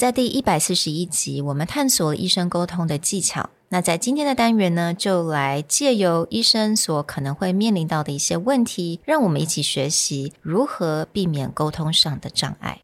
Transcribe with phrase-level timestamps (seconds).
[0.00, 3.50] 在第一百四十一集，我们探索了医生沟通的技巧。
[3.68, 12.80] 那在今天的单元呢，就来借由医生所可能会面临到的一些问题，让我们一起学习如何避免沟通上的障碍。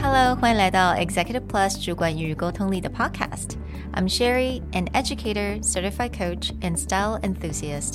[0.00, 3.56] Hello，欢迎来到 Executive Plus 主管与沟通力的 Podcast。
[3.94, 7.94] I'm Sherry, an educator, certified coach, and style enthusiast.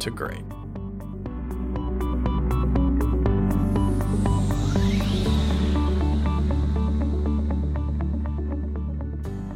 [0.00, 0.44] to great.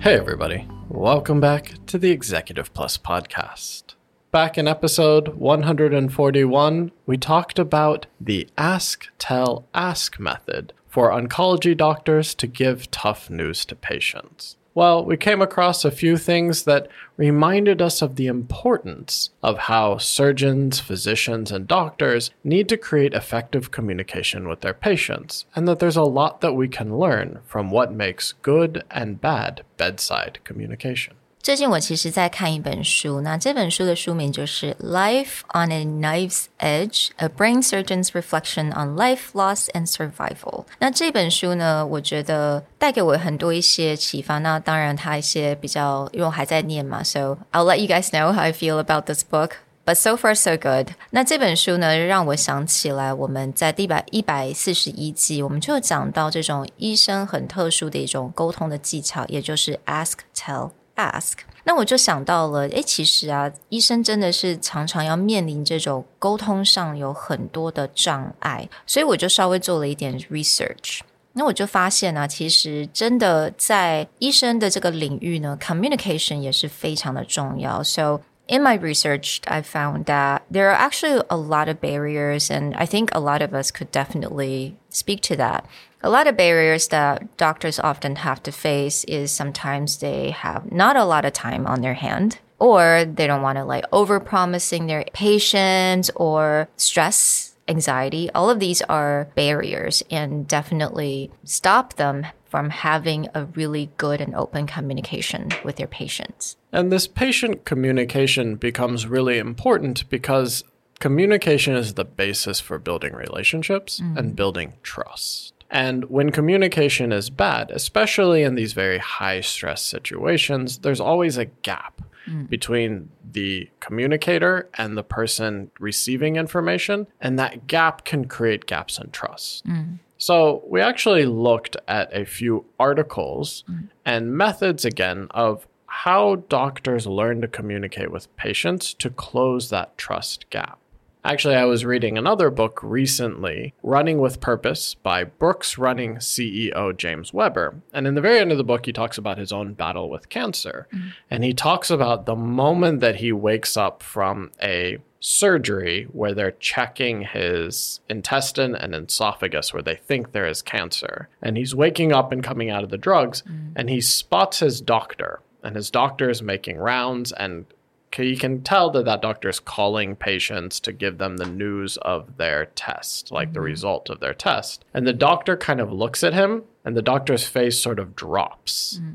[0.00, 0.66] Hey, everybody.
[0.88, 3.94] Welcome back to the Executive Plus podcast.
[4.30, 12.34] Back in episode 141, we talked about the ask, tell, ask method for oncology doctors
[12.36, 14.56] to give tough news to patients.
[14.78, 19.98] Well, we came across a few things that reminded us of the importance of how
[19.98, 25.96] surgeons, physicians, and doctors need to create effective communication with their patients, and that there's
[25.96, 31.16] a lot that we can learn from what makes good and bad bedside communication.
[31.41, 40.37] 最近我其实在看一本书，那这本书的书名就是《Life on a Knife's Edge: A Brain Surgeon's Reflection on Life, Loss and Survival》。
[40.79, 44.37] 那这本书呢，我觉得带给我很多一些启发。
[44.37, 49.55] 那当然，它一些比较，因为我还在念嘛，so I'll let you guys know how I feel about this book.
[49.85, 50.93] But so far so good。
[51.09, 60.71] 那这本书呢，让我想起来我们在第百一百四十一集，我们就讲到这种医生很特殊的一种沟通的技巧，也就是 ask tell。
[60.97, 70.99] ask，那我就想到了，诶，其实啊，医生真的是常常要面临这种沟通上有很多的障碍，所以我就稍微做了一点 research。
[71.35, 77.81] 那我就发现呢、啊，其实真的在医生的这个领域呢，communication 也是非常的重要。
[77.81, 82.85] So in my research, I found that there are actually a lot of barriers, and I
[82.85, 85.63] think a lot of us could definitely speak to that.
[86.02, 90.96] A lot of barriers that doctors often have to face is sometimes they have not
[90.96, 94.86] a lot of time on their hand or they don't want to like over promising
[94.86, 102.70] their patients or stress anxiety all of these are barriers and definitely stop them from
[102.70, 106.56] having a really good and open communication with their patients.
[106.72, 110.64] And this patient communication becomes really important because
[110.98, 114.16] communication is the basis for building relationships mm.
[114.16, 115.52] and building trust.
[115.70, 121.44] And when communication is bad, especially in these very high stress situations, there's always a
[121.44, 122.48] gap mm.
[122.48, 127.06] between the communicator and the person receiving information.
[127.20, 129.66] And that gap can create gaps in trust.
[129.66, 129.98] Mm.
[130.16, 133.88] So we actually looked at a few articles mm.
[134.04, 140.48] and methods again of how doctors learn to communicate with patients to close that trust
[140.50, 140.78] gap.
[141.28, 147.34] Actually, I was reading another book recently, Running with Purpose by Brooks Running CEO James
[147.34, 147.82] Weber.
[147.92, 150.30] And in the very end of the book, he talks about his own battle with
[150.30, 150.88] cancer.
[150.90, 151.08] Mm-hmm.
[151.30, 156.52] And he talks about the moment that he wakes up from a surgery where they're
[156.52, 161.28] checking his intestine and esophagus where they think there is cancer.
[161.42, 163.72] And he's waking up and coming out of the drugs, mm-hmm.
[163.76, 165.40] and he spots his doctor.
[165.62, 167.66] And his doctor is making rounds and
[168.16, 172.36] you can tell that that doctor is calling patients to give them the news of
[172.36, 173.54] their test, like mm-hmm.
[173.54, 174.84] the result of their test.
[174.94, 178.98] And the doctor kind of looks at him, and the doctor's face sort of drops.
[178.98, 179.12] Mm-hmm.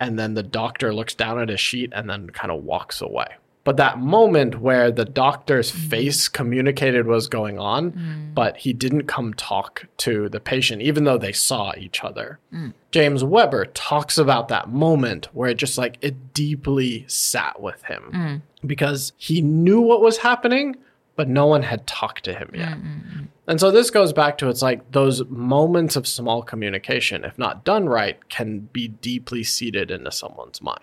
[0.00, 3.26] And then the doctor looks down at his sheet and then kind of walks away.
[3.62, 5.88] But that moment where the doctor's mm.
[5.90, 8.34] face communicated what was going on, mm.
[8.34, 12.38] but he didn't come talk to the patient, even though they saw each other.
[12.52, 12.72] Mm.
[12.90, 18.10] James Weber talks about that moment where it just like it deeply sat with him
[18.12, 18.66] mm.
[18.66, 20.76] because he knew what was happening,
[21.14, 22.78] but no one had talked to him yet.
[22.78, 23.24] Mm-hmm.
[23.46, 27.64] And so this goes back to it's like those moments of small communication, if not
[27.64, 30.80] done right, can be deeply seated into someone's mind.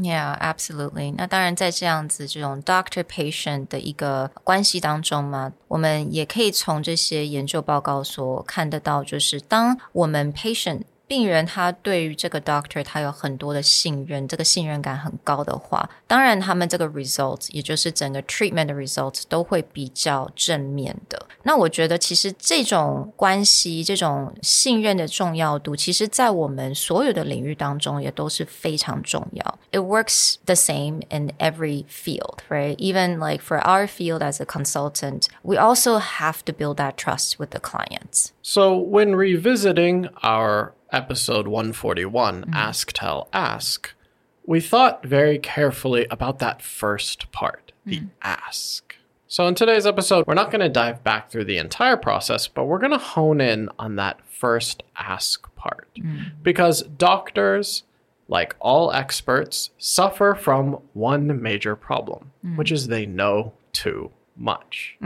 [0.00, 1.12] Yeah, absolutely.
[1.16, 21.27] 那当然，在这样子这种 doctor patient 的一个关系当中嘛，我们也可以从这些研究报告所看得到，就是当我们 patient 病人他对于这个 doctor 他有很多的信任，这个信任感很高的话，当然他们这个 results 也就是整个 treatment 的 results 都会比较正面的。
[21.43, 29.59] 那我觉得其实这种关系、这种信任的重要度，其实在我们所有的领域当中也都是非常重要。
[29.71, 32.77] It works the same in every field, right?
[32.77, 37.35] Even like for our field as a consultant, we also have to build that trust
[37.37, 38.29] with the clients.
[38.41, 42.54] So, when revisiting our episode 141, mm-hmm.
[42.54, 43.92] Ask, Tell, Ask,
[44.46, 48.08] we thought very carefully about that first part, the mm.
[48.22, 48.96] ask.
[49.26, 52.64] So, in today's episode, we're not going to dive back through the entire process, but
[52.64, 55.88] we're going to hone in on that first ask part.
[55.98, 56.30] Mm.
[56.42, 57.82] Because doctors,
[58.26, 62.56] like all experts, suffer from one major problem, mm.
[62.56, 64.96] which is they know too much.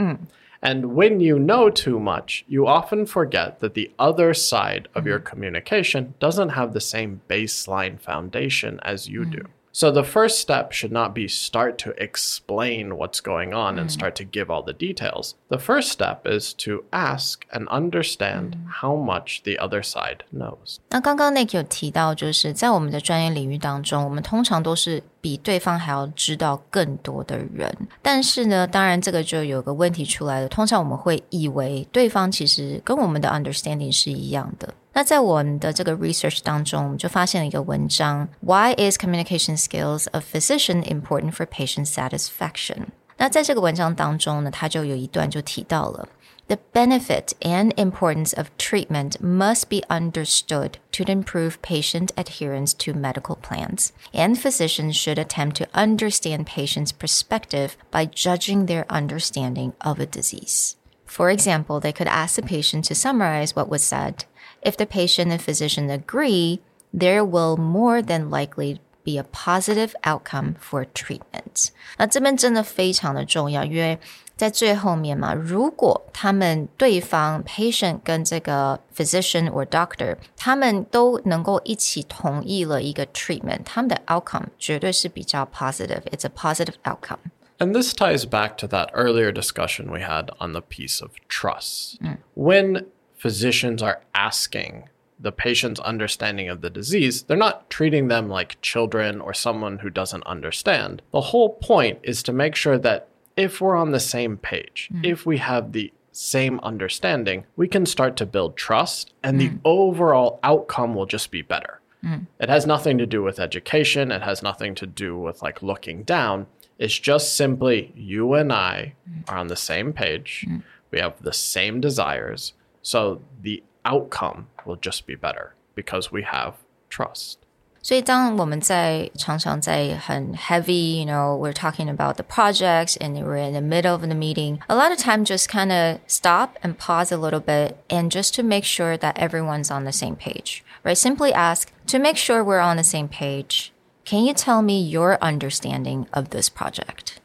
[0.62, 5.18] And when you know too much, you often forget that the other side of your
[5.18, 5.26] mm-hmm.
[5.26, 9.30] communication doesn't have the same baseline foundation as you mm-hmm.
[9.32, 9.44] do.
[9.73, 14.15] So the first step should not be start to explain what's going on and start
[14.15, 15.35] to give all the details.
[15.49, 20.77] The first step is to ask and understand how much the other side knows.
[20.89, 27.71] 那刚刚 Nick 有提到，就是在我们的专业领域当中，我们通常都是比对方还要知道更多的人。
[28.01, 30.49] 但是呢，当然这个就有个问题出来了。
[30.49, 34.73] 通常我们会以为对方其实跟我们的 understanding 是一样的。
[34.93, 42.87] 那在我们的这个 research 当中，我们就发现了一个文章：Why is communication skills of physician important for patient satisfaction？
[43.17, 46.07] 那在这个文章当中呢，他就有一段就提到了。
[46.47, 53.89] The benefit and importance of treatment must be understood to improve patient adherence to medical plans,
[54.13, 60.77] and physicians should attempt to understand patients' perspective by judging their understanding of a disease.
[61.05, 64.23] For example, they could ask the patient to summarize what was said.
[64.61, 66.59] If the patient and physician agree,
[66.97, 71.69] there will more than likely be a positive outcome for treatment.
[71.97, 73.99] 那这边真的非常的重要，因为
[74.35, 86.01] 在最后面嘛，如果他们对方 patient 跟这个 physician or doctor 他们都能够一起同意了一个 treatment，他们的 outcome 绝对是比较 positive.
[86.11, 87.31] It's a positive outcome.
[87.59, 91.97] And this ties back to that earlier discussion we had on the piece of trust.
[92.35, 92.85] When
[93.22, 94.88] physicians are asking
[95.20, 99.88] the patient's understanding of the disease, they're not treating them like children or someone who
[99.88, 101.00] doesn't understand.
[101.12, 105.04] The whole point is to make sure that if we're on the same page, hmm.
[105.04, 109.58] if we have the same understanding, we can start to build trust and the hmm.
[109.64, 111.80] overall outcome will just be better.
[112.02, 112.24] Hmm.
[112.40, 116.02] It has nothing to do with education, it has nothing to do with like looking
[116.02, 116.48] down.
[116.76, 118.94] It's just simply you and I
[119.28, 120.44] are on the same page.
[120.90, 122.54] We have the same desires.
[122.81, 126.53] So the outcome will just be better because we have
[126.89, 127.37] trust.
[127.83, 134.59] 所以，当我们在常常在很 heavy，you know，we're talking about the projects and we're in the middle of the meeting.
[134.67, 138.35] A lot of time, just kind of stop and pause a little bit, and just
[138.35, 140.97] to make sure that everyone's on the same page, right?
[140.97, 143.71] Simply ask to make sure we're on the same page.
[144.03, 147.21] Can you tell me your understanding of this project?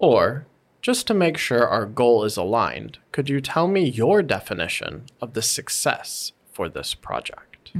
[0.00, 0.46] Or
[0.84, 5.32] just to make sure our goal is aligned, could you tell me your definition of
[5.32, 7.72] the success for this project?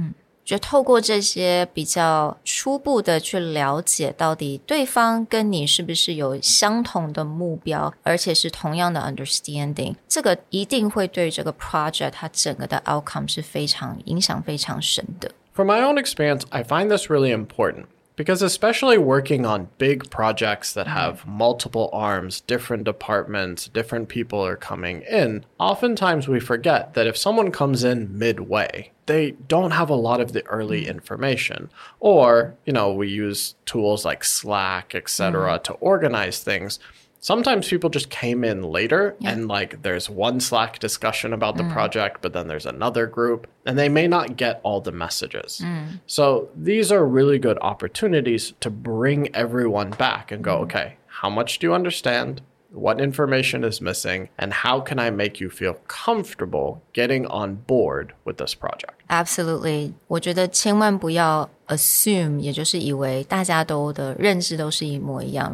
[0.43, 15.31] 就透过这些比较初步的去了解，到底对方跟你是不是有相同的目标，而且是同样的 understanding，这个一定会对这个 project 它整个的 outcome 是非常影响非常深的。
[15.53, 17.85] From my own experience, I find this really important
[18.16, 20.96] because, especially working on big projects that mm-hmm.
[20.96, 27.16] have multiple arms, different departments, different people are coming in, oftentimes we forget that if
[27.16, 30.90] someone comes in midway, they don't have a lot of the early mm-hmm.
[30.90, 31.70] information.
[32.00, 35.62] Or, you know, we use tools like Slack, etc., mm-hmm.
[35.64, 36.78] to organize things
[37.25, 42.21] Sometimes people just came in later and like there's one Slack discussion about the project,
[42.23, 45.63] but then there's another group and they may not get all the messages.
[46.07, 51.59] So these are really good opportunities to bring everyone back and go, okay, how much
[51.59, 52.41] do you understand?
[52.73, 54.29] What information is missing?
[54.39, 58.93] And how can I make you feel comfortable getting on board with this project?
[59.09, 65.53] Absolutely，我觉得千万不要 assume，也就是以为大家都的认知都是一模一样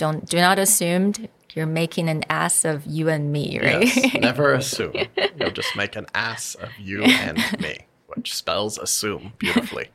[0.00, 1.14] ，right？Don't do not assume
[1.54, 4.94] you're making an ass of you and me, right？Yes, never assume.
[5.38, 9.88] You'll just make an ass of you and me, which spells assume beautifully.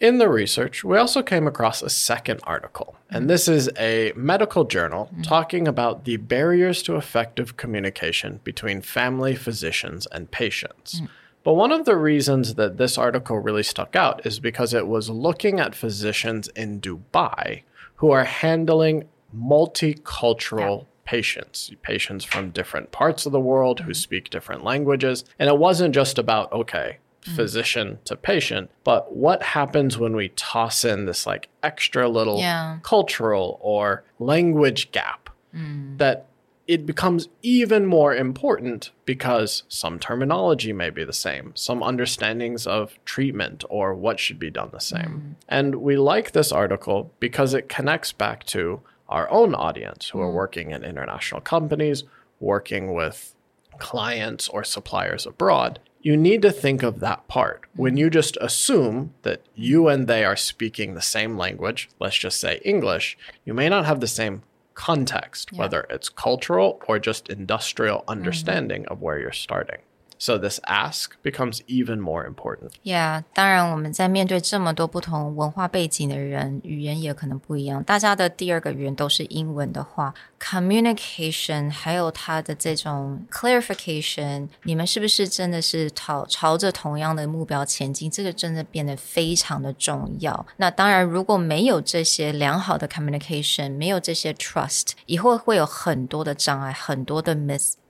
[0.00, 4.64] In the research, we also came across a second article, and this is a medical
[4.64, 5.22] journal mm-hmm.
[5.22, 11.00] talking about the barriers to effective communication between family physicians and patients.
[11.00, 11.08] Mm.
[11.42, 15.10] But one of the reasons that this article really stuck out is because it was
[15.10, 17.62] looking at physicians in Dubai
[17.98, 19.04] who are handling
[19.36, 23.92] multicultural patients, patients from different parts of the world who mm-hmm.
[23.94, 25.24] speak different languages.
[25.38, 27.36] And it wasn't just about, okay, mm.
[27.36, 32.78] physician to patient, but what happens when we toss in this like extra little Yeah.
[32.82, 35.96] cultural or language gap mm.
[35.98, 36.26] that
[36.68, 43.02] it becomes even more important because some terminology may be the same, some understandings of
[43.06, 45.00] treatment or what should be done the same.
[45.00, 45.32] Mm-hmm.
[45.48, 50.26] And we like this article because it connects back to our own audience who are
[50.26, 50.36] mm-hmm.
[50.36, 52.04] working in international companies,
[52.38, 53.34] working with
[53.78, 55.80] clients or suppliers abroad.
[56.02, 57.62] You need to think of that part.
[57.74, 57.98] When mm-hmm.
[57.98, 62.60] you just assume that you and they are speaking the same language, let's just say
[62.62, 64.42] English, you may not have the same
[64.78, 68.10] context, whether it's cultural or just industrial mm-hmm.
[68.10, 69.80] understanding of where you're starting.
[70.19, 72.69] So this ask becomes even more important.
[72.83, 77.83] Yeah，当然我们在面对这么多不同文化背景的人，语言也可能不一样。
[77.83, 88.09] 大家的第二个语言都是英文的话，communication 还有它的这种 clarification，你们是不是真的是朝朝着同样的目标前进？
[88.09, 90.45] 这个真的变得非常的重要。
[90.55, 97.35] 那当然，如果没有这些良好的 communication，没有这些 trust，以后会有很多的障碍，很多的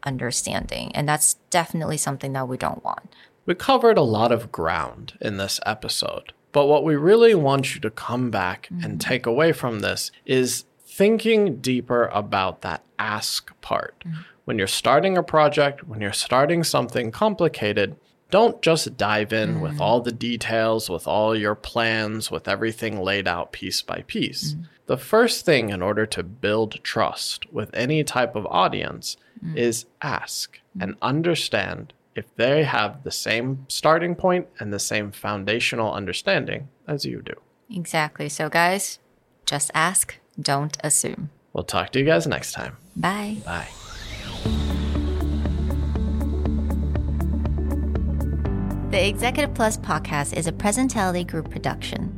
[0.08, 3.14] Misunderstanding, and that's definitely something that we don't want.
[3.46, 7.80] We covered a lot of ground in this episode, but what we really want you
[7.82, 8.98] to come back and mm-hmm.
[8.98, 14.02] take away from this is thinking deeper about that ask part.
[14.06, 14.20] Mm-hmm.
[14.44, 17.96] When you're starting a project, when you're starting something complicated,
[18.30, 19.82] don't just dive in with mm-hmm.
[19.82, 24.56] all the details, with all your plans, with everything laid out piece by piece.
[24.88, 29.54] The first thing in order to build trust with any type of audience mm.
[29.54, 35.92] is ask and understand if they have the same starting point and the same foundational
[35.92, 37.34] understanding as you do.
[37.70, 38.30] Exactly.
[38.30, 38.98] So, guys,
[39.44, 41.28] just ask, don't assume.
[41.52, 42.78] We'll talk to you guys next time.
[42.96, 43.36] Bye.
[43.44, 43.68] Bye.
[48.90, 52.17] The Executive Plus podcast is a Presentality Group production,